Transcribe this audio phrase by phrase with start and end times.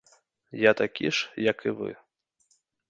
[0.69, 1.91] Я такі ж, як і вы.